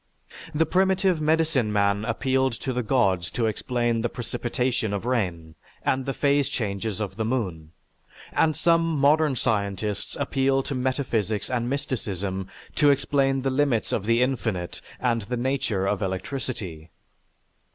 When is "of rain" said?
4.95-5.53